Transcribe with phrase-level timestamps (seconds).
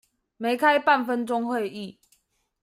[0.37, 1.99] 沒開半分鐘會議